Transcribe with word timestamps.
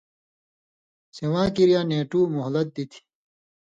سِواں 1.15 1.49
کریا 1.55 1.81
نېٹو/ 1.89 2.19
مہلت 2.35 2.67
دِتیۡ؛ 2.75 3.03